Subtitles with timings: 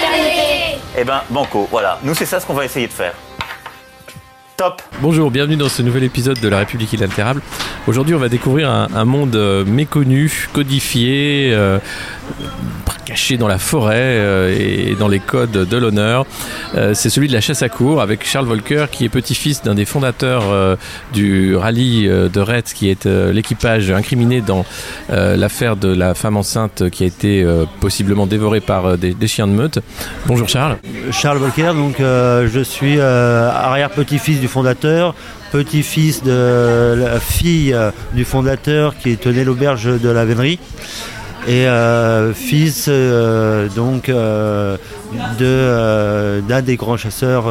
[0.00, 0.78] fraternité.
[0.98, 1.98] Eh ben, banco, voilà.
[2.02, 3.14] Nous, c'est ça ce qu'on va essayer de faire.
[4.56, 7.40] Top Bonjour, bienvenue dans ce nouvel épisode de La République inaltérable.
[7.86, 11.78] Aujourd'hui, on va découvrir un, un monde euh, méconnu, codifié, euh,
[13.10, 16.26] caché dans la forêt euh, et dans les codes de l'honneur.
[16.76, 19.74] Euh, c'est celui de la chasse à cour avec Charles Volcker, qui est petit-fils d'un
[19.74, 20.76] des fondateurs euh,
[21.12, 24.64] du rallye de Retz, qui est l'équipage incriminé dans
[25.08, 27.44] l'affaire de la femme enceinte qui a été
[27.80, 29.80] possiblement dévorée par des, chiens de meute.
[30.26, 30.78] Bonjour Charles.
[31.10, 35.14] Charles Volcker, donc je suis arrière-petit-fils du fondateur,
[35.52, 37.76] petit-fils de la fille
[38.14, 40.58] du fondateur qui tenait l'auberge de la vénerie
[41.48, 44.76] et euh, fils euh, donc euh,
[45.38, 47.44] de, d'un des grands chasseurs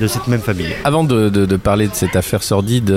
[0.00, 0.74] de cette même famille.
[0.84, 2.90] Avant de, de- de parler de cette affaire sordide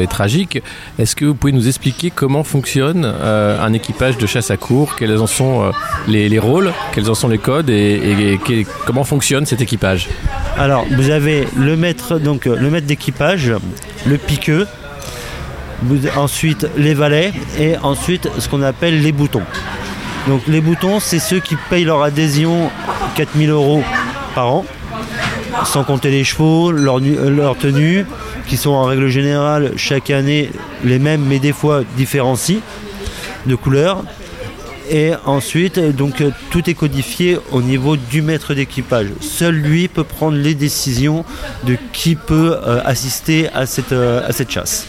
[0.00, 0.62] et tragique,
[0.98, 4.96] est-ce que vous pouvez nous expliquer comment fonctionne un équipage de chasse à cour?
[4.96, 5.72] Quels en sont
[6.08, 6.72] les, les rôles?
[6.92, 7.68] Quels en sont les codes?
[7.70, 10.08] Et, et- et que- comment fonctionne cet équipage?
[10.56, 13.52] Alors, vous avez le maître, donc le maître d'équipage,
[14.06, 14.66] le piqueux,
[16.16, 19.42] ensuite les valets et ensuite ce qu'on appelle les boutons.
[20.28, 22.70] Donc les boutons, c'est ceux qui payent leur adhésion
[23.16, 23.82] 4000 euros
[24.34, 24.64] par an,
[25.66, 28.06] sans compter les chevaux, leur, euh, tenue,
[28.46, 30.50] qui sont en règle générale chaque année
[30.82, 32.60] les mêmes, mais des fois différencient
[33.46, 34.02] de couleur.
[34.90, 39.08] Et ensuite, donc euh, tout est codifié au niveau du maître d'équipage.
[39.20, 41.24] Seul lui peut prendre les décisions
[41.64, 44.86] de qui peut euh, assister à cette chasse.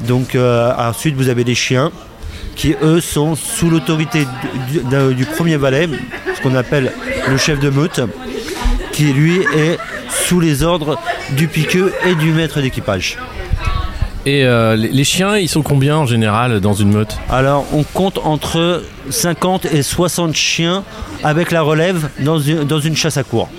[0.00, 1.90] Donc euh, ensuite, vous avez les chiens
[2.56, 4.26] qui, eux, sont sous l'autorité
[4.68, 5.88] du, du- d'un- du premier valet,
[6.36, 6.92] ce qu'on appelle
[7.28, 8.00] le chef de meute,
[8.92, 9.78] qui lui est
[10.26, 10.98] sous les ordres
[11.36, 13.18] du piqueux et du maître d'équipage.
[14.26, 17.16] Et euh, les, chiens, ils sont combien en général dans une meute?
[17.28, 20.82] Alors, on compte entre 50 et 60 chiens
[21.22, 23.50] avec la relève dans une, dans une chasse à cour.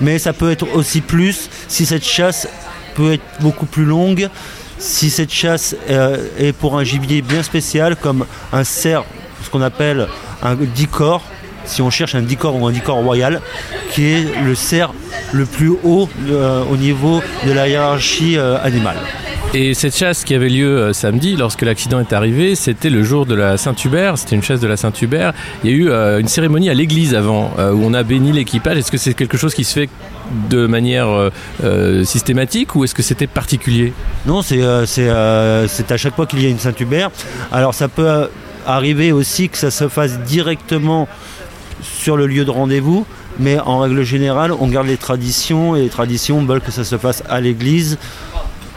[0.00, 2.46] Mais ça peut être aussi plus si cette chasse
[2.94, 4.28] peut être beaucoup plus longue,
[4.78, 9.04] si cette chasse euh, est pour un gibier bien spécial, comme un cerf,
[9.42, 10.08] ce qu'on appelle
[10.42, 11.22] un dicor,
[11.64, 13.40] si on cherche un dicor ou un dicor royal,
[13.90, 14.92] qui est le cerf
[15.32, 18.98] le plus haut euh, au niveau de la hiérarchie euh, animale.
[19.54, 23.24] Et cette chasse qui avait lieu euh, samedi, lorsque l'accident est arrivé, c'était le jour
[23.24, 25.32] de la Saint-Hubert, c'était une chasse de la Saint-Hubert.
[25.64, 28.30] Il y a eu euh, une cérémonie à l'église avant, euh, où on a béni
[28.30, 28.76] l'équipage.
[28.76, 29.88] Est-ce que c'est quelque chose qui se fait
[30.50, 31.30] de manière
[32.04, 33.94] systématique ou est-ce que c'était particulier?
[34.26, 37.10] Non, c'est à chaque fois qu'il y a une Saint-Hubert.
[37.50, 38.28] Alors ça peut
[38.66, 41.08] arriver aussi que ça se fasse directement
[41.82, 43.06] sur le lieu de rendez-vous,
[43.38, 46.98] mais en règle générale, on garde les traditions et les traditions veulent que ça se
[46.98, 47.96] fasse à l'église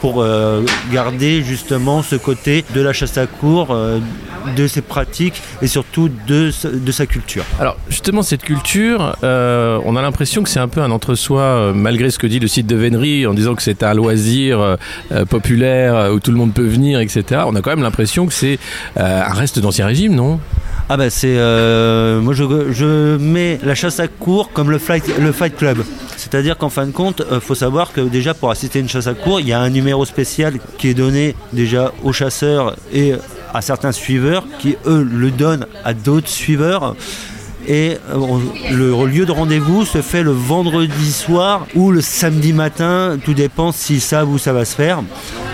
[0.02, 4.00] pour euh, garder justement ce côté de la chasse à cour, euh,
[4.56, 7.44] de ses pratiques et surtout de, sa- de sa culture.
[7.60, 12.10] Alors justement cette culture, euh, on a l'impression que c'est un peu un entre-soi, malgré
[12.10, 16.10] ce que dit le site de Vénerie en disant que c'est un loisir euh, populaire
[16.12, 17.42] où tout le monde peut venir, etc.
[17.46, 18.58] On a quand même l'impression que c'est
[18.98, 20.40] euh, un reste d'ancien régime, non?
[20.88, 21.36] Ah bah c'est
[22.20, 22.42] moi je,
[22.72, 24.80] je mets la chasse à cour comme le
[25.20, 25.78] le fight club.
[26.22, 29.08] C'est-à-dire qu'en fin de compte, il faut savoir que déjà pour assister à une chasse
[29.08, 33.14] à cour, il y a un numéro spécial qui est donné déjà aux chasseurs et
[33.52, 36.94] à certains suiveurs qui eux le donnent à d'autres suiveurs.
[37.66, 38.38] Et euh,
[38.70, 43.72] le lieu de rendez-vous se fait le vendredi soir ou le samedi matin, tout dépend
[43.72, 45.02] s'ils savent où ça va se faire.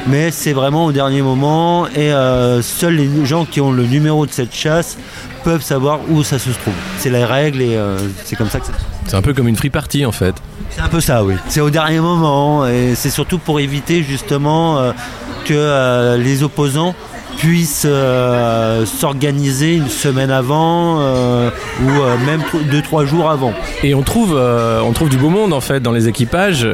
[0.07, 4.27] Mais c'est vraiment au dernier moment et euh, seuls les gens qui ont le numéro
[4.27, 4.99] de cette chasse
[5.45, 6.75] peuvent savoir où ça se trouve.
[6.99, 8.73] C'est la règle et euh, c'est comme ça que ça
[9.09, 10.35] C'est un peu comme une free party en fait.
[10.69, 11.35] c'est un peu ça, oui.
[11.49, 14.93] C'est au dernier moment et c'est surtout pour éviter justement euh,
[15.47, 16.95] que euh, les opposants
[17.39, 21.51] puissent euh, s'organiser une semaine avant euh,
[21.85, 23.53] ou euh, même deux trois jours avant.
[23.85, 26.67] Et on trouve, on trouve du beau monde en fait dans les équipages.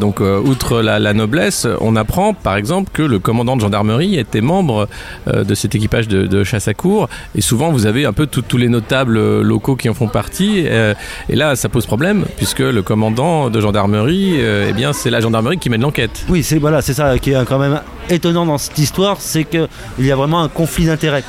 [0.00, 4.40] Donc, outre la, la noblesse, on apprend par exemple que le commandant de gendarmerie était
[4.40, 4.88] membre
[5.26, 7.08] de cet équipage de, de chasse à cour.
[7.34, 10.66] Et souvent, vous avez un peu tout- tous les notables locaux qui en font partie.
[11.28, 15.58] Et là, ça pose problème puisque le commandant de gendarmerie, eh bien, c'est la gendarmerie
[15.58, 16.24] qui mène l'enquête.
[16.28, 19.66] Oui, c'est voilà, c'est ça qui est quand même étonnant dans cette histoire, c'est que
[19.98, 21.24] il y a vraiment un conflit d'intérêts.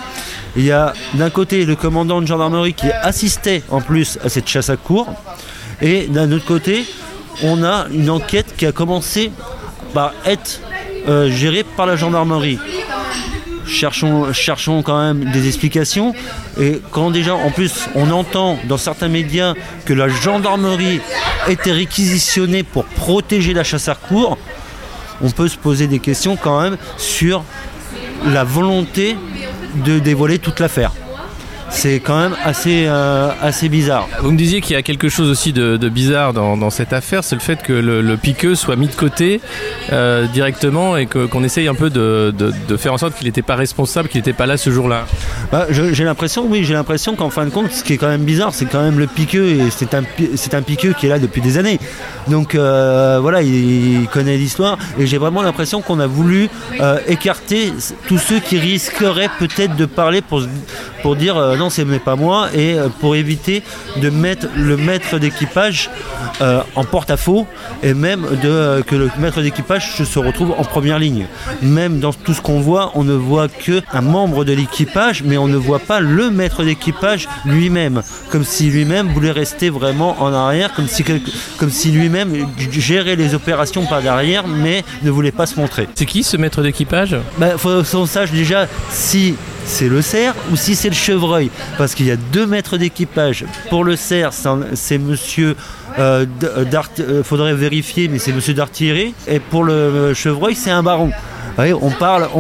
[0.56, 4.48] Il y a d'un côté le commandant de gendarmerie qui assistait en plus à cette
[4.48, 5.08] chasse à cour,
[5.82, 6.86] Et d'un autre côté,
[7.44, 9.32] on a une enquête qui a commencé
[9.94, 10.62] par être
[11.08, 12.58] euh, gérée par la gendarmerie.
[13.68, 16.16] Cherchons, cherchons quand même des explications.
[16.60, 19.54] Et quand déjà, en plus, on entend dans certains médias
[19.86, 21.00] que la gendarmerie
[21.48, 24.38] était réquisitionnée pour protéger la chasse à court,
[25.22, 27.44] on peut se poser des questions quand même sur
[28.26, 29.18] la volonté
[29.86, 30.92] de dévoiler toute l'affaire.
[31.70, 34.08] C'est quand même assez, euh, assez bizarre.
[34.22, 36.92] Vous me disiez qu'il y a quelque chose aussi de, de bizarre dans, dans cette
[36.94, 39.42] affaire, c'est le fait que le, le piqueux soit mis de côté
[39.92, 43.28] euh, directement et que- qu'on essaye un peu de, de- de faire en sorte qu'il
[43.28, 45.06] n'était pas responsable, qu'il n'était pas là ce jour-là.
[45.52, 48.08] Bah, je- j'ai l'impression, oui, j'ai l'impression qu'en fin de compte, ce qui est quand
[48.08, 51.06] même bizarre, c'est quand même le piqueux, et c'est un, pi- c'est un piqueux qui
[51.06, 51.80] est là depuis des années.
[52.28, 56.50] Donc euh, voilà, il, il connaît l'histoire, et j'ai vraiment l'impression qu'on a voulu
[57.08, 57.72] écarter
[58.08, 60.42] tous ceux qui risqueraient peut-être de parler pour,
[61.16, 63.64] dire non, ce n'est pas moi, et euh, pour éviter
[63.98, 65.90] de mettre le maître d'équipage
[66.42, 67.48] euh, en porte-à-faux,
[67.84, 71.26] et même de, euh, que le maître d'équipage se- retrouve en première ligne.
[71.62, 75.38] Même dans tout ce qu'on voit, on ne voit que un membre de l'équipage, mais
[75.38, 80.34] on ne voit pas le maître d'équipage lui-même, comme si lui-même voulait rester vraiment en
[80.34, 81.04] arrière, comme si,
[81.58, 85.88] comme si lui-même gérait les opérations par derrière, mais ne voulait pas se montrer.
[85.96, 87.16] C'est qui ce maître d'équipage?
[87.38, 89.36] Bah, faut qu'on sache déjà si
[89.68, 91.52] c'est le cerf ou si c'est le chevreuil.
[91.78, 93.46] Parce qu'il y a deux maîtres d'équipage.
[93.70, 94.32] Pour le cerf,
[94.74, 95.56] c'est monsieur.
[96.00, 96.26] Euh,
[96.70, 99.14] d'Art- euh, faudrait vérifier, mais c'est monsieur d'artillerie.
[99.28, 101.12] Et pour le euh, chevreuil, c'est un baron.
[101.82, 101.90] On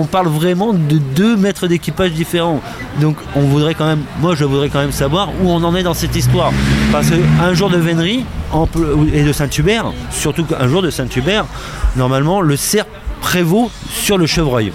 [0.05, 2.61] parle, vraiment de deux maîtres d'équipage différents.
[3.01, 5.81] Donc, on voudrait quand même, moi, je voudrais quand même savoir où on en est
[5.81, 6.51] dans cette histoire.
[6.91, 8.25] Parce qu'un jour de vénerie
[9.11, 11.45] et de Saint-Hubert, surtout qu'un jour de Saint-Hubert,
[11.95, 12.85] normalement, le cerf
[13.21, 14.71] prévaut sur le chevreuil.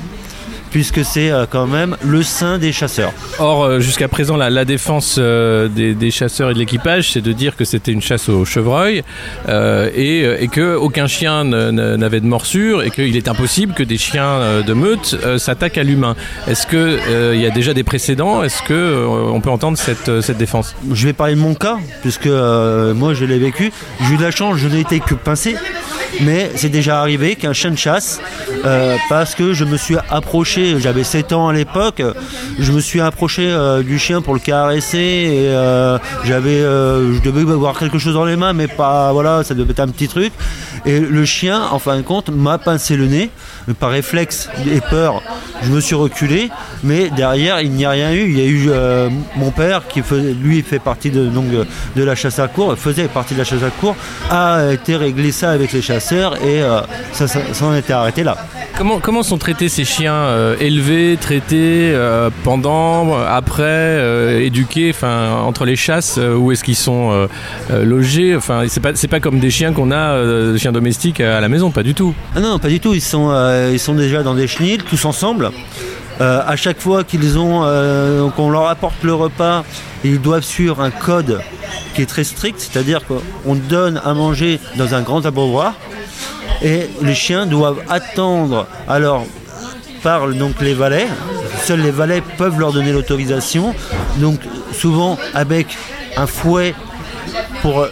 [0.73, 3.13] Puisque c'est euh, quand même le saint des chasseurs.
[3.39, 7.21] Or, euh, jusqu'à présent, la, la défense euh, des, des chasseurs et de l'équipage, c'est
[7.21, 9.05] de dire que c'était une chasse au chevreuil
[9.49, 13.99] euh, et, et que aucun chien n'avait de morsure et qu'il est impossible que des
[13.99, 16.17] chiens de meute euh, s'attaquent à l'humain.
[16.49, 18.43] Est-ce que euh, il y a déjà des précédents?
[18.43, 20.75] Est-ce que euh, on peut entendre cette, cette défense?
[20.91, 23.71] Je vais parler de mon cas, puisque moi je l'ai vécu.
[24.01, 25.55] J'ai eu de la chance, je n'ai été que pincé.
[26.21, 28.21] Mais c'est déjà arrivé qu'un chien de chasse,
[28.65, 32.03] euh, parce que je me suis approché, j'avais 7 ans à l'époque,
[32.59, 37.51] je me suis approché euh, du chien pour le caresser et euh, j'avais, je devais
[37.51, 40.33] avoir quelque chose dans les mains, mais pas, voilà, ça devait être un petit truc.
[40.85, 43.31] Et le chien, en fin de compte, m'a pincé le nez,
[43.79, 45.23] par réflexe et peur,
[45.63, 46.51] je me suis reculé,
[46.83, 48.25] mais derrière il n'y a rien eu.
[48.29, 51.65] Il y a eu euh, mon père qui faisait- lui fait partie de, donc, euh,
[51.95, 53.95] de la chasse à cour, faisait partie de la chasse à cour,
[54.31, 56.81] a été réglé ça avec les chasseurs et euh,
[57.13, 58.37] ça, ça, ça en était arrêté là.
[58.77, 65.33] Comment, comment sont traités ces chiens euh, élevés, traités euh, pendant, après, euh, éduqués, enfin
[65.45, 67.27] entre les chasses, euh, où est-ce qu'ils sont euh,
[67.71, 68.35] euh, logés?
[68.35, 71.71] Enfin, c'est pas pas comme des chiens qu'on a, euh, chiens domestiques à la maison,
[71.71, 72.15] pas du tout.
[72.35, 72.95] Ah non, pas du tout.
[72.95, 75.51] Ils sont, euh, ils sont déjà dans des chenilles, tous ensemble.
[76.21, 79.65] Euh, à chaque fois qu'ils ont, euh, qu'on leur apporte le repas,
[80.05, 81.41] ils doivent suivre un code
[81.95, 85.75] qui est très strict, c'est-à-dire qu'on donne à manger dans un grand abreuvoir
[86.63, 88.67] et les chiens doivent attendre.
[88.89, 89.27] Alors
[90.03, 91.07] parlent donc les valets.
[91.63, 93.75] Seuls les valets peuvent leur donner l'autorisation.
[94.17, 94.41] Donc
[94.73, 95.77] souvent avec
[96.17, 96.75] un fouet
[97.63, 97.87] pour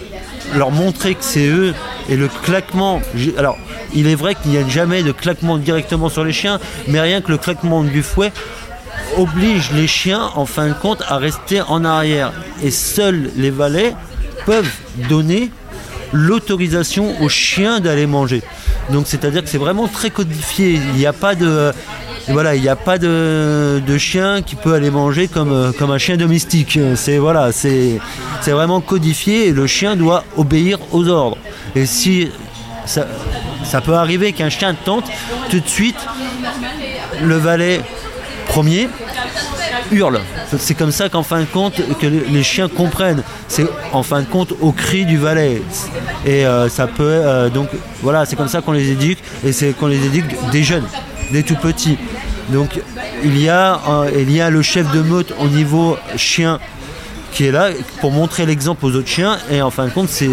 [0.54, 1.74] leur montrer que c'est eux
[2.10, 3.00] et le claquement.
[3.38, 3.56] Alors,
[3.94, 7.20] il est vrai qu'il n'y a jamais de claquement directement sur les chiens, mais rien
[7.20, 8.32] que le claquement du fouet
[9.16, 12.32] oblige les chiens, en fin de compte, à rester en arrière.
[12.62, 13.94] Et seuls les valets
[14.44, 14.70] peuvent
[15.08, 15.50] donner
[16.12, 18.42] l'autorisation aux chiens d'aller manger.
[18.90, 20.72] Donc, c'est-à-dire que c'est vraiment très codifié.
[20.72, 21.72] Il n'y a pas de.
[22.28, 26.16] Voilà, il n'y a pas de, chien qui peut aller manger comme, euh, un chien
[26.16, 26.78] domestique.
[26.94, 27.98] C'est voilà, c'est
[28.46, 31.38] vraiment codifié et le chien doit obéir aux ordres.
[31.74, 32.30] Et si
[32.86, 35.04] ça, peut arriver qu'un chien tente,
[35.50, 35.98] tout de suite,
[37.22, 37.80] le valet
[38.48, 38.88] premier
[39.92, 40.20] hurle.
[40.58, 43.22] C'est comme ça qu'en fin de compte que les les chiens comprennent.
[43.48, 45.62] C'est en fin de compte au cri du valet.
[46.26, 47.68] Et euh, ça peut euh, donc
[48.02, 50.86] voilà, c'est comme ça qu'on les éduque et c'est qu'on les éduque des jeunes,
[51.32, 51.98] des tout petits.
[52.50, 52.80] Donc
[53.24, 56.58] il y a euh, il y a le chef de meute au niveau chien
[57.32, 57.68] qui est là
[58.00, 60.30] pour montrer l'exemple aux autres chiens et en fin de compte c'est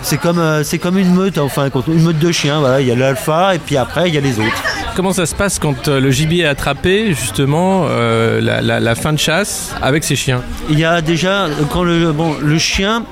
[0.00, 2.60] c'est comme euh, c'est comme une meute en fin de compte, une meute de chiens.
[2.60, 4.62] Voilà, il y a l'alpha et puis après il y a les autres.
[4.96, 8.94] Comment ça se passe quand euh, le gibier est attrapé, justement, euh, la, la- la
[8.96, 10.40] fin de chasse avec ces chiens?
[10.70, 13.04] Il y a déjà, quand le, bon, le chien,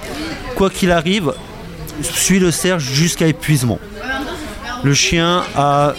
[0.57, 1.33] quoi qu'il arrive,
[2.03, 3.79] suit le cerf jusqu'à épuisement.
[4.87, 5.43] Le chien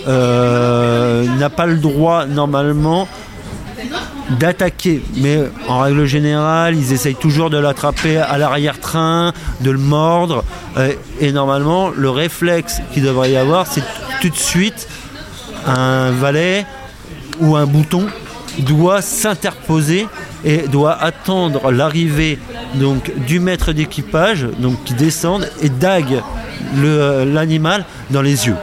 [0.07, 3.05] euh, n'a pas le droit normalement
[4.39, 5.03] d'attaquer.
[5.17, 10.45] Mais en règle générale, ils essayent toujours de l'attraper à l'arrière-train, de le mordre.
[10.77, 13.83] Euh, et normalement, le réflexe qu'il devrait y avoir, c'est
[14.21, 14.87] tout de suite
[15.65, 16.65] un valet
[17.41, 18.05] ou un bouton
[18.59, 20.07] doit s'interposer
[20.45, 22.39] et doit attendre l'arrivée
[23.27, 26.21] du maître d'équipage donc qui descende et dague
[26.77, 28.55] le- l'animal dans les yeux.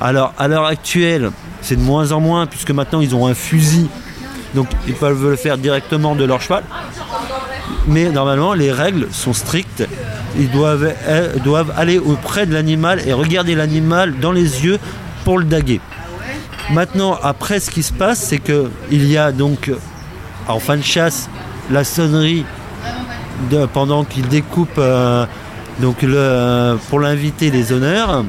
[0.00, 1.30] Alors à l'heure actuelle,
[1.62, 3.88] c'est de moins en moins puisque maintenant ils ont un fusil
[4.54, 6.64] donc ils peuvent le faire directement de leur cheval.
[7.86, 9.86] Mais normalement les règles sont strictes.
[10.38, 14.78] Ils doivent, euh, aller auprès de l'animal et regarder l'animal dans les yeux
[15.24, 15.80] pour le daguer.
[16.72, 19.70] Maintenant, après, ce qui se passe, c'est que il y a donc
[20.48, 21.30] en fin de chasse
[21.70, 22.44] la sonnerie
[23.72, 25.26] pendant qu'il découpe euh,
[25.80, 26.04] donc
[26.88, 28.24] pour l'inviter les honneurs.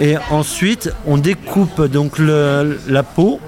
[0.00, 3.40] Et ensuite, on découpe donc la peau,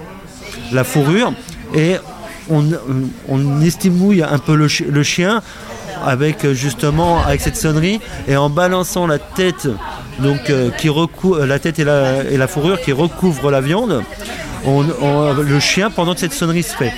[0.71, 1.33] la fourrure,
[1.75, 1.95] et
[2.49, 2.63] on,
[3.27, 5.41] on estimouille un peu le, chi- le chien
[6.05, 9.67] avec euh, justement avec cette sonnerie et en balançant la tête
[10.19, 14.03] donc euh, qui recou- la tête et la, et la fourrure qui recouvrent la viande
[14.65, 16.93] le chien pendant que cette sonnerie se fait.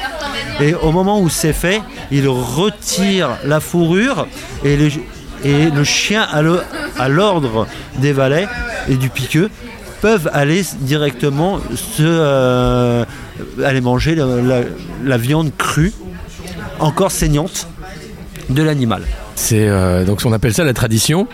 [0.60, 4.28] Et au moment où c'est fait il retire la fourrure
[4.64, 4.90] et le,
[5.44, 6.28] et le chien
[6.98, 7.68] à l'ordre
[7.98, 8.48] des valets
[8.90, 9.50] et du piqueux
[10.02, 11.60] peuvent aller directement
[12.00, 13.06] euh,
[13.64, 14.16] aller manger
[15.04, 15.94] la viande crue
[16.80, 17.68] encore saignante
[18.50, 19.04] de l'animal.
[19.42, 21.26] C'est euh, donc on appelle ça la tradition.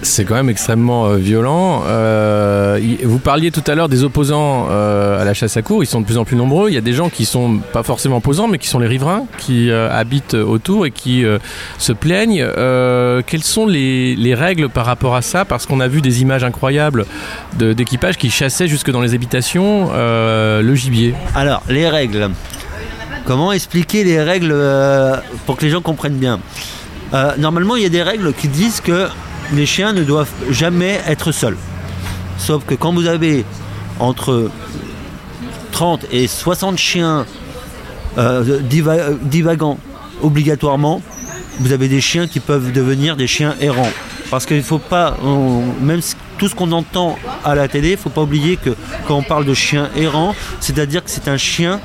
[0.00, 1.82] C'est quand même extrêmement euh, violent.
[1.86, 5.84] Euh, vous parliez tout à l'heure des opposants euh, à la chasse à cours.
[5.84, 6.70] Ils sont de plus en plus nombreux.
[6.70, 9.26] Il y a des gens qui sont pas forcément opposants, mais qui sont les riverains,
[9.36, 11.22] qui habitent autour et qui
[11.76, 12.46] se plaignent.
[13.26, 15.44] Quelles sont les, les règles par rapport à ça?
[15.44, 17.04] Parce qu'on a vu des images incroyables
[17.58, 21.14] d'équipages qui chassaient jusque dans les habitations le gibier.
[21.34, 22.30] Alors, les règles.
[23.26, 24.56] Comment expliquer les règles
[25.44, 26.40] pour que les gens comprennent bien?
[27.12, 29.08] Euh, Normalement, il y a des règles qui disent que
[29.52, 31.56] les chiens ne doivent jamais être seuls.
[32.38, 33.44] Sauf que quand vous avez
[34.00, 34.50] entre
[35.72, 37.26] 30 et 60 chiens
[38.18, 39.78] euh, diva- divagants
[40.22, 41.02] obligatoirement,
[41.60, 43.90] vous avez des chiens qui peuvent devenir des chiens errants.
[44.30, 45.16] Parce qu'il ne faut pas,
[45.80, 46.00] même
[46.38, 48.70] tout ce qu'on entend à la télé, il ne faut pas oublier que
[49.06, 51.80] quand on parle de chien errant, c'est-à-dire que c'est un chien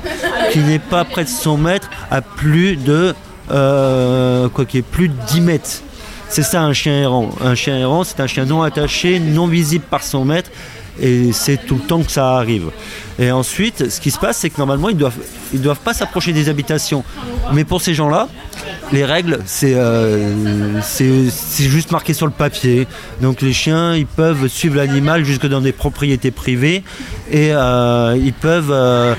[0.50, 3.14] qui n'est pas près de son maître à plus de,
[3.50, 5.82] euh, quoi qu'il y ait plus de 10 mètres.
[6.28, 7.30] C'est ça un chien errant.
[7.42, 10.50] Un chien errant, c'est un chien non attaché, non visible par son maître,
[11.00, 12.70] et c'est tout le temps que ça arrive.
[13.18, 15.18] Et ensuite, ce qui se passe, c'est que normalement, ils doivent,
[15.52, 17.02] ils doivent pas s'approcher des habitations.
[17.52, 18.28] Mais pour ces gens-là,
[18.92, 22.86] les règles, c'est euh, c'est juste marqué sur le papier.
[23.20, 26.82] Donc les chiens, ils peuvent suivre l'animal jusque dans des propriétés privées
[27.30, 29.14] et euh, ils peuvent euh,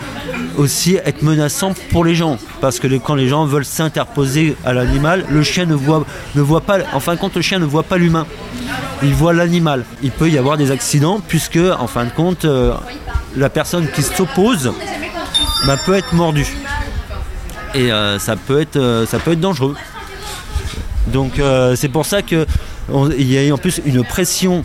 [0.57, 2.37] aussi être menaçants pour les gens.
[2.59, 6.05] Parce que quand les gens veulent s'interposer à l'animal, le chien ne voit,
[6.61, 8.27] pas, en fin de compte, le chien ne voit pas l'humain.
[9.03, 9.85] Il voit l'animal.
[10.03, 12.45] Il peut y avoir des accidents puisque, en fin de compte,
[13.35, 14.71] la personne qui s'oppose
[15.65, 16.47] bah, peut être mordue.
[17.73, 19.75] Et euh, ça, peut être, euh, ça peut être dangereux.
[21.07, 22.45] Donc euh, c'est pour ça que
[22.91, 24.63] on- il y a en plus une pression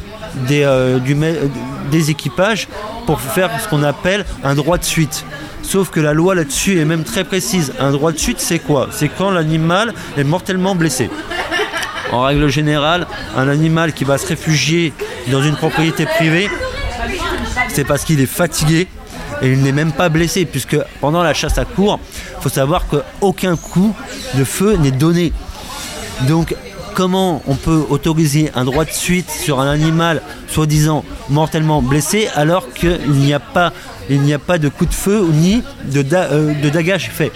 [0.48, 2.68] des équipages
[3.06, 5.24] pour faire ce qu'on appelle un droit de suite.
[5.62, 7.72] Sauf que la loi là-dessus est même très précise.
[7.80, 8.88] Un droit de suite, c'est quoi?
[8.92, 11.10] C'est quand l'animal est mortellement blessé.
[12.12, 14.92] En règle générale, un animal qui va se réfugier
[15.32, 16.48] dans une propriété privée,
[17.68, 18.86] c'est parce qu'il est fatigué
[19.42, 21.98] et il n'est même pas blessé, puisque pendant la chasse à cours,
[22.38, 23.94] il faut savoir qu'aucun coup
[24.34, 25.32] de feu n'est donné.
[26.28, 26.54] Donc,
[26.94, 32.72] comment on peut autoriser un droit de suite sur un animal soi-disant mortellement blessé alors
[32.72, 33.72] qu'il n'y a pas,
[34.10, 37.32] a pas de coup de feu ni de, euh, dagage fait?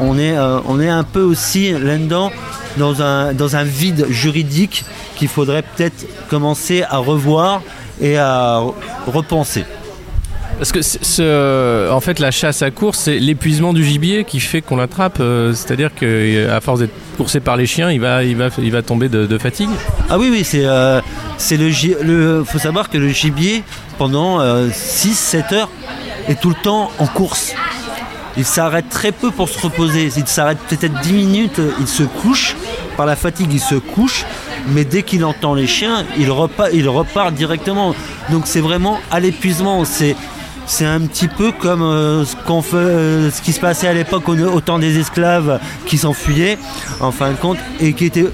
[0.00, 2.32] On est, euh, on est un peu aussi là-dedans
[2.78, 4.84] dans un, dans un vide juridique
[5.16, 7.60] qu'il faudrait peut-être commencer à revoir
[8.00, 8.74] et à re-
[9.06, 9.64] repenser.
[10.58, 14.62] Parce que ce- en fait, la chasse à course, c'est l'épuisement du gibier qui fait
[14.62, 15.18] qu'on l'attrape.
[15.20, 18.82] euh, C'est-à-dire qu'à force d'être coursé par les chiens, il va, il va, il va
[18.82, 19.68] tomber de, fatigue.
[20.08, 21.00] Ah oui, oui, c'est euh,
[21.38, 21.70] c'est le,
[22.02, 23.62] le faut savoir que le gibier,
[23.98, 24.38] pendant
[24.70, 25.70] 6-7 heures,
[26.28, 27.52] est tout le temps en course.
[28.36, 30.08] Il s'arrête très peu pour se reposer.
[30.16, 32.56] Il s'arrête peut-être 10 minutes, il se couche.
[32.96, 34.24] Par la fatigue, il se couche.
[34.68, 37.94] Mais dès qu'il entend les chiens, il repart, il repart directement.
[38.30, 39.84] Donc c'est vraiment à l'épuisement.
[39.84, 40.16] C'est
[40.66, 42.24] c'est un petit peu comme euh,
[42.74, 46.58] euh, ce qui se passait à l'époque au, temps des esclaves qui s'enfuyaient,
[47.00, 48.26] en fin de compte, et qui était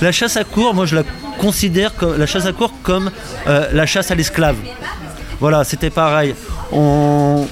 [0.00, 1.02] la chasse à court, moi je la
[1.38, 2.52] considère comme la chasse à
[2.82, 3.10] comme
[3.46, 4.56] euh, la chasse à l'esclave.
[5.40, 6.34] Voilà, c'était pareil.
[6.72, 7.46] On,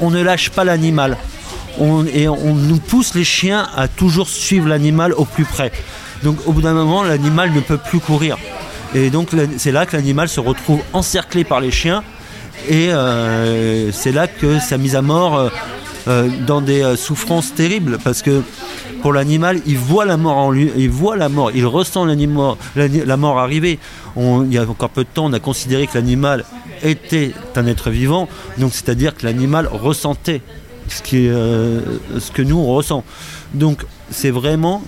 [0.00, 1.16] ne lâche pas l'animal.
[2.12, 5.72] et on nous pousse les chiens à toujours suivre l'animal au plus près.
[6.22, 8.36] Donc au bout d'un moment, l'animal ne peut plus courir.
[8.94, 12.02] Et donc c'est là que l'animal se retrouve encerclé par les chiens
[12.68, 15.48] et euh, c'est là que sa mise à mort euh,
[16.08, 18.42] euh, dans des souffrances terribles parce que
[19.02, 23.16] pour l'animal, il voit la mort en lui, il voit la mort, il ressent la
[23.16, 23.78] mort arriver.
[24.16, 26.44] Il y a encore peu de temps, on a considéré que l'animal
[26.82, 30.42] était un être vivant, donc c'est-à-dire que l'animal ressentait
[30.88, 31.02] ce,
[32.18, 33.04] ce que nous on ressent.
[33.54, 34.82] Donc c'est vraiment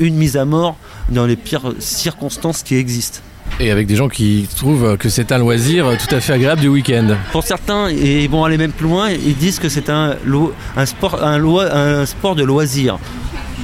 [0.00, 0.76] une mise à mort
[1.08, 3.20] dans les pires circonstances qui existent.
[3.60, 6.68] Et avec des gens qui trouvent que c'est un loisir tout à fait agréable du
[6.68, 7.16] week-end.
[7.32, 10.52] Pour certains, et ils vont aller même plus loin, ils disent que c'est un, lo-
[10.76, 12.98] un, sport, un, loi- un sport de loisir.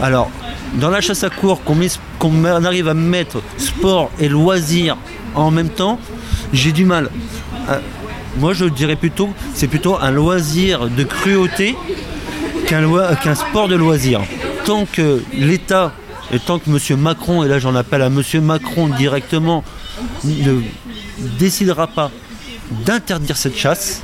[0.03, 0.31] Alors,
[0.81, 4.97] dans la chasse à cours, qu'on arrive à mettre sport et loisir
[5.37, 6.01] en même temps,
[6.53, 7.09] j'ai du mal.
[7.71, 7.79] Euh,
[8.41, 11.77] moi, je dirais plutôt, c'est plutôt un loisir de cruauté
[12.67, 14.21] qu'un sport de loisir.
[14.65, 15.93] Tant que l'État
[16.35, 17.01] et tant que M.
[17.01, 18.23] Macron, et là j'en appelle à M.
[18.43, 19.63] Macron directement,
[20.25, 20.61] ne
[21.39, 22.11] décidera pas
[22.85, 24.03] d'interdire cette chasse,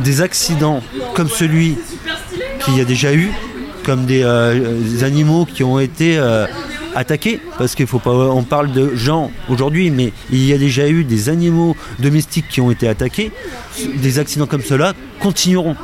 [0.00, 0.82] des accidents
[1.14, 1.78] comme celui
[2.64, 3.30] qu'il y a déjà eu,
[3.84, 6.46] comme des, euh, animaux qui ont été euh,
[6.94, 10.88] attaqués, parce qu'il faut pas, on parle de gens aujourd'hui, mais il y a déjà
[10.88, 13.32] eu des animaux domestiques qui ont été attaqués.
[13.96, 15.76] Des accidents comme cela continueront.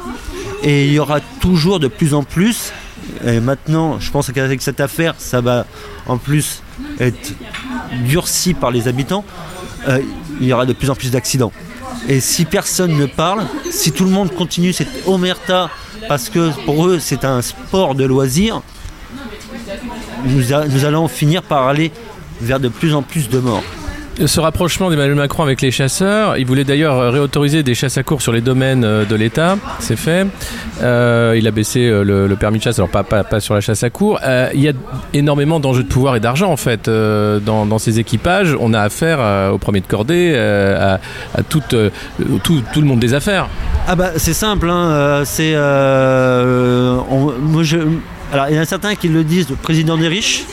[0.63, 2.73] Et il y aura toujours de plus en plus.
[3.25, 5.67] Et maintenant, je pense qu'avec cette affaire, ça va
[6.07, 6.63] en plus
[7.01, 7.33] être
[8.05, 9.25] durci par les habitants.
[9.89, 10.01] euh,
[10.41, 11.53] il y aura de plus en plus d'accidents.
[12.09, 15.71] Et si personne ne parle, si tout le monde continue cette omerta,
[16.09, 18.63] parce que pour eux c'est un sport de loisir,
[20.25, 21.91] nous, allons finir par aller
[22.41, 23.63] vers de plus en plus de morts.
[24.25, 28.23] Ce rapprochement d'Emmanuel Macron avec les chasseurs, il voulait d'ailleurs réautoriser des chasses à cours
[28.23, 30.26] sur les domaines euh, de l'État, c'est fait.
[30.82, 33.90] Euh, il a baissé euh, le, permis de chasse, alors pas, sur la chasse à
[33.90, 34.18] cours.
[34.54, 34.73] Il y a
[35.12, 38.57] énormément d'enjeux de pouvoir et d'argent en fait dans, ces équipages.
[38.59, 40.98] On a affaire au premier de cordée, à,
[41.42, 41.61] tout,
[42.42, 43.48] tout, le monde des affaires.
[43.87, 47.05] Ah bah c'est simple, hein, c'est alors
[48.48, 50.44] il y en a certains qui le disent le président des riches.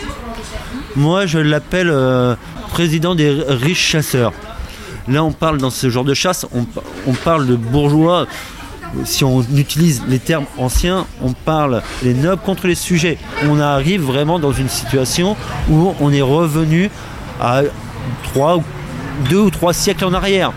[0.95, 1.91] Moi je l'appelle
[2.73, 4.33] président des riches chasseurs.
[5.07, 6.47] Là on parle dans ce genre de chasse,
[7.05, 8.25] on, parle de bourgeois.
[9.05, 13.19] Si on utilise les termes anciens, on parle les nobles contre les sujets.
[13.47, 15.37] On arrive vraiment dans une situation
[15.69, 16.89] où on est revenu
[17.39, 17.61] à
[18.23, 18.59] trois,
[19.29, 20.51] deux ou trois siècles en arrière.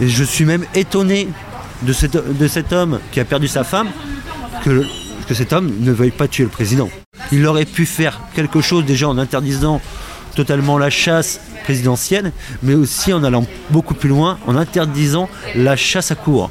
[0.00, 1.28] Et je suis même étonné
[1.82, 3.88] de cet, homme qui a perdu sa femme
[4.64, 6.88] que cet homme ne veuille pas tuer le président.
[7.30, 9.82] Il aurait pu faire quelque chose déjà en interdisant
[10.38, 12.30] totalement la chasse présidentielle,
[12.62, 16.48] mais aussi en allant beaucoup plus loin, en interdisant la chasse à cours.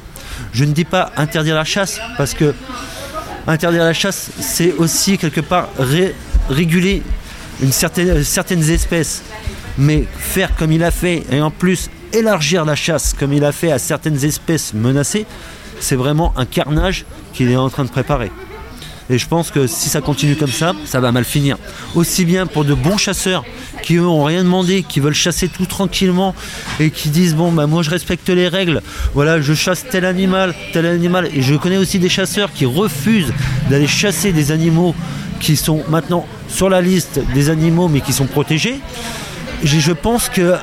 [0.52, 2.54] Je ne dis pas interdire la chasse, parce que
[3.46, 6.14] interdire la chasse, c'est aussi quelque part ré-
[6.50, 7.02] réguler
[7.70, 9.22] certaines espèces.
[9.78, 13.52] Mais faire comme il a fait, et en plus élargir la chasse comme il a
[13.52, 15.24] fait à certaines espèces menacées,
[15.80, 18.30] c'est vraiment un carnage qu'il est en train de préparer.
[19.10, 21.56] Et je pense que si ça continue comme ça, ça va mal finir.
[21.94, 23.44] Aussi bien pour de bons chasseurs
[23.82, 26.34] qui eux ont rien demandé, qui veulent chasser tout tranquillement
[26.78, 28.82] et qui disent bon bah moi je respecte les règles,
[29.14, 31.28] voilà je chasse tel animal, tel animal.
[31.34, 33.32] Et je connais aussi des chasseurs qui refusent
[33.70, 34.94] d'aller chasser des animaux
[35.40, 38.80] qui sont maintenant sur la liste des animaux mais qui sont protégés.
[39.64, 40.54] Je je pense que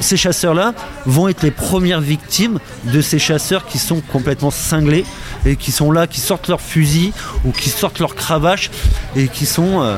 [0.00, 0.74] ces chasseurs-là
[1.06, 5.04] vont être les premières victimes de ces chasseurs qui sont complètement cinglés
[5.46, 7.12] et qui sont là, qui sortent leurs fusils
[7.44, 8.70] ou qui sortent leurs cravaches
[9.16, 9.96] et qui sont, euh,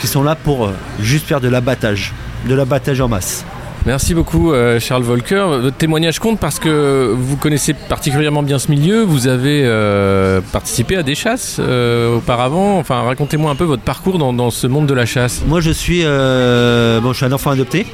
[0.00, 2.12] qui sont là pour euh, juste faire de l'abattage,
[2.46, 3.44] de l'abattage en masse.
[3.86, 5.46] Merci beaucoup euh, Charles Volcker.
[5.60, 9.02] Votre témoignage compte parce que vous connaissez particulièrement bien ce milieu.
[9.02, 12.78] Vous avez euh, participé à des chasses euh, auparavant.
[12.78, 15.44] Enfin, racontez-moi un peu votre parcours dans, dans ce monde de la chasse.
[15.46, 17.86] Moi je suis, bon, je suis un enfant adopté.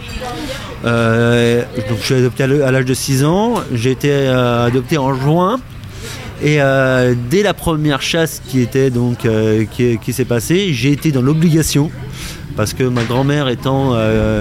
[0.85, 3.55] Euh, donc je suis adopté à l'âge de 6 ans.
[3.73, 5.61] J'ai été euh, adopté en juin.
[6.43, 9.27] Et euh, dès la première chasse qui était donc
[9.71, 11.91] qui, qui s'est passée, j'ai été dans l'obligation
[12.57, 13.97] parce que ma grand-mère étant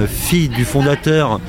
[0.08, 1.40] fille du fondateur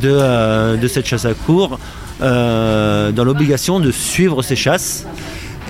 [0.00, 1.78] de, de cette chasse à cours,
[2.20, 5.06] euh, dans l'obligation de suivre ces chasses.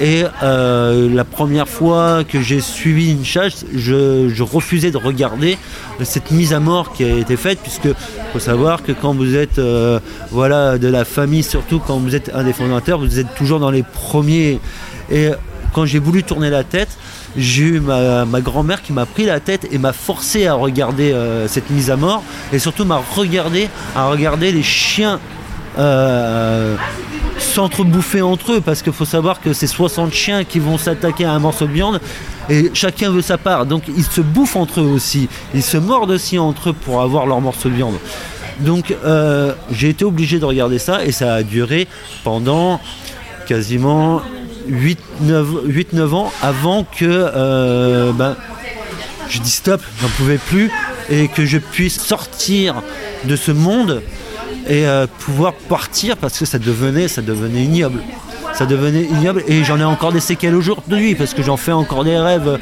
[0.01, 5.59] Et euh, la première fois que j'ai suivi une chasse, je, refusais de regarder
[6.05, 7.89] cette mise à mort qui a été faite, puisque
[8.33, 9.99] faut savoir que quand vous êtes euh,
[10.31, 13.73] voilà, de la famille, surtout quand vous êtes un des fondateurs, vous êtes toujours dans
[13.73, 14.61] les premiers.
[15.11, 15.31] Et
[15.75, 16.97] quand j'ai voulu tourner la tête,
[17.37, 21.49] j'ai eu ma, grand-mère qui m'a pris la tête et m'a forcé à regarder euh,
[21.49, 25.19] cette mise à mort, et surtout m'a regardé à regarder les chiens.
[27.39, 31.33] S'entrebouffer entre eux parce qu'il faut savoir que c'est 60 chiens qui vont s'attaquer à
[31.33, 32.01] un morceau de viande
[32.49, 33.67] et chacun veut sa part.
[33.67, 35.29] Donc ils se bouffent entre eux aussi.
[35.55, 37.97] Ils se mordent aussi entre eux pour avoir leur morceau de viande.
[38.61, 41.87] Donc euh, j'ai été obligé de regarder ça et ça a duré
[42.25, 42.81] pendant
[43.47, 44.21] quasiment
[44.69, 48.37] 8-9 ans avant que euh, ben,
[49.29, 50.71] je dis stop, j'en pouvais plus
[51.11, 52.83] et que je puisse sortir
[53.25, 54.03] de ce monde
[54.69, 58.03] et euh, pouvoir partir parce que ça devenait, ça devenait ignoble.
[58.53, 62.05] Ça devenait ignoble et j'en ai encore des séquelles aujourd'hui parce que j'en fais encore
[62.05, 62.59] des rêves.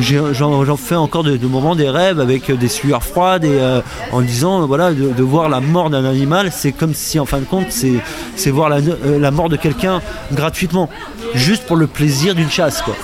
[0.00, 3.80] J'en fais encore de, moments des rêves avec des sueurs froides et euh,
[4.12, 7.44] en disant voilà de, voir la mort d'un animal, c'est comme si en fin de
[7.44, 10.88] compte c'est voir la, euh, la, mort de quelqu'un gratuitement,
[11.34, 12.94] juste pour le plaisir d'une chasse quoi.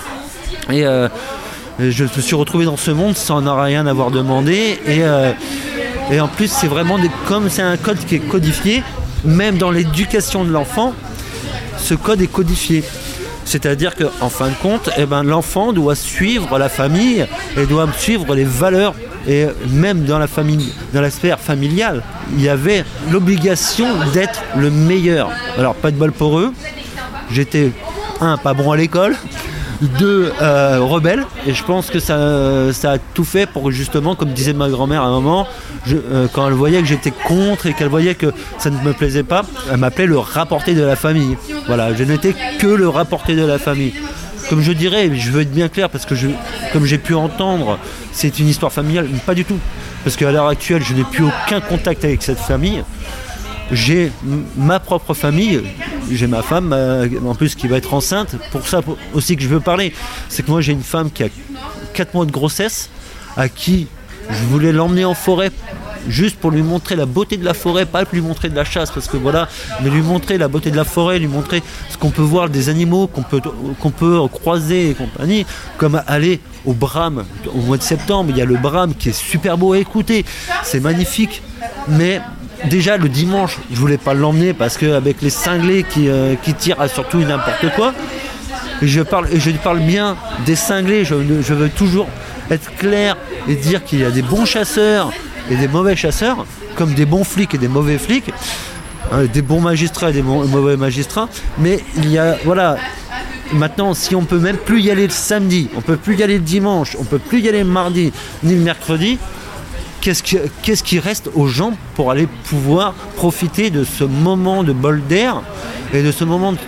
[0.70, 0.82] Et
[1.78, 5.02] je me suis retrouvé dans ce monde sans rien avoir demandé et
[6.10, 8.82] et en plus, c'est vraiment des, comme c'est un code qui est codifié,
[9.24, 10.92] même dans l'éducation de l'enfant,
[11.78, 12.84] ce code est codifié.
[13.44, 18.34] C'est-à-dire qu'en fin de compte, eh ben, l'enfant doit suivre la famille et doit suivre
[18.34, 18.94] les valeurs.
[19.26, 22.02] Et même dans la famille, dans la sphère familiale,
[22.36, 25.30] il y avait l'obligation d'être le meilleur.
[25.56, 26.52] Alors pas de bol pour eux.
[27.30, 27.72] J'étais
[28.20, 29.16] un pas bon à l'école,
[29.80, 31.24] deux euh, rebelles.
[31.46, 35.02] Et je pense que ça, ça a tout fait pour justement, comme disait ma grand-mère
[35.02, 35.46] à un moment,
[35.90, 39.22] euh, quand elle voyait que j'étais contre et qu'elle voyait que ça ne me plaisait
[39.22, 41.36] pas, elle m'appelait le rapporté de la famille.
[41.66, 43.94] Voilà, je n'étais que le rapporté de la famille.
[44.48, 46.14] Comme je dirais, je veux être bien clair parce que
[46.72, 47.78] comme j'ai pu entendre,
[48.12, 49.58] c'est une histoire familiale, pas du tout.
[50.04, 52.84] Parce qu'à l'heure actuelle, je n'ai plus aucun contact avec cette famille.
[53.72, 54.12] J'ai
[54.56, 55.62] ma propre famille,
[56.10, 56.74] j'ai ma femme
[57.26, 58.36] en plus qui va être enceinte.
[58.50, 58.82] Pour ça
[59.14, 59.92] aussi que je veux parler,
[60.28, 61.28] c'est que moi j'ai une femme qui a
[61.94, 62.90] 4 mois de grossesse,
[63.36, 63.86] à qui
[64.30, 65.50] je voulais l'emmener en forêt
[66.08, 68.90] juste pour lui montrer la beauté de la forêt, pas lui montrer de la chasse,
[68.90, 69.48] parce que voilà,
[69.82, 72.68] mais lui montrer la beauté de la forêt, lui montrer ce qu'on peut voir des
[72.68, 73.40] animaux qu'on peut,
[73.80, 75.46] qu'on peut croiser et compagnie,
[75.78, 77.24] comme aller au Bram
[77.54, 80.26] au mois de septembre, il y a le Bram qui est super beau à écouter,
[80.62, 81.42] c'est magnifique,
[81.88, 82.20] mais
[82.68, 86.80] déjà le dimanche, je voulais pas l'emmener parce qu'avec les cinglés qui, euh, qui tirent
[86.80, 87.92] à surtout n'importe quoi,
[88.82, 92.08] je parle, je parle bien des cinglés, je, je veux toujours
[92.50, 93.16] être clair
[93.48, 95.12] et dire qu'il y a des bons chasseurs
[95.50, 98.32] et des mauvais chasseurs, comme des bons flics et des mauvais flics,
[99.12, 102.76] hein, des bons magistrats et des mauvais magistrats, mais il y a, voilà,
[103.52, 106.38] maintenant, si on peut même plus y aller le samedi, on peut plus y aller
[106.38, 109.18] le dimanche, on peut plus y aller le mardi ni le mercredi,
[110.04, 115.40] qu'est-ce qui, reste aux gens pour aller pouvoir profiter de ce moment de bol d'air
[115.94, 116.58] et de ce moment de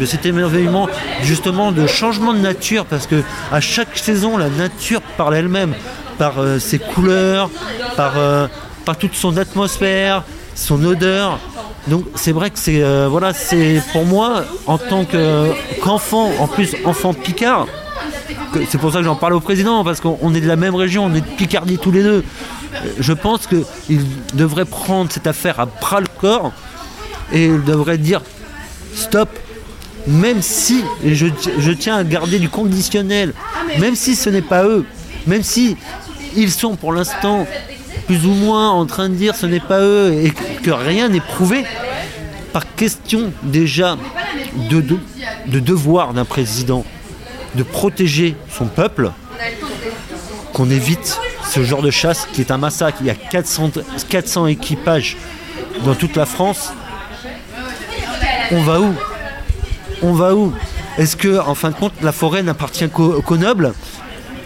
[0.00, 0.88] de cet émerveillement
[1.22, 2.84] justement de changement de nature?
[2.84, 5.74] Parce que à chaque saison la nature parle elle-même
[6.18, 7.50] par euh, ses couleurs,
[7.96, 8.46] par, euh,
[8.84, 11.38] par toute son atmosphère, son odeur.
[11.86, 16.74] Donc c'est vrai que c'est euh, voilà c'est pour moi en tant qu'enfant en plus
[16.84, 17.66] enfant Picard
[18.68, 21.04] c'est pour ça que j'en parle au président parce qu'on est de la même région
[21.04, 22.24] on est de Picardie tous les deux
[22.98, 26.52] je pense qu'il devrait prendre cette affaire à bras le corps
[27.32, 28.22] et il devrait dire
[28.94, 29.28] stop
[30.06, 33.32] même si, et je, tiens à garder du conditionnel,
[33.78, 34.84] même si ce n'est pas eux,
[35.26, 35.76] même si
[36.36, 37.46] ils sont pour l'instant
[38.06, 40.30] plus ou moins en train de dire ce n'est pas eux et
[40.62, 41.64] que rien n'est prouvé,
[42.52, 43.96] par question déjà
[44.70, 46.84] de, de, devoir d'un président
[47.54, 49.10] de protéger son peuple,
[50.52, 51.18] qu'on évite
[51.56, 52.98] ce genre de chasse qui est un massacre.
[53.00, 53.70] Il y a 400,
[54.10, 55.16] 400 équipages
[55.86, 56.74] dans toute la France.
[58.50, 58.94] On va où?
[60.02, 60.52] On va où?
[60.98, 63.72] Est-ce que, en fin de compte, la forêt n'appartient qu'aux nobles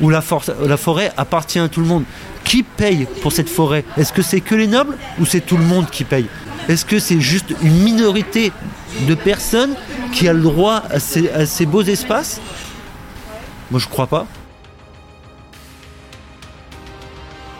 [0.01, 2.05] ou la, forêt appartient à tout le monde?
[2.44, 3.85] Qui paye pour cette forêt?
[3.96, 6.27] Est-ce que c'est que les nobles ou c'est tout le monde qui paye?
[6.68, 8.53] Est-ce que c'est juste une minorité
[9.09, 9.75] de personnes
[10.12, 12.40] qui a le droit à ces, beaux espaces?
[13.73, 14.27] Moi, je crois pas.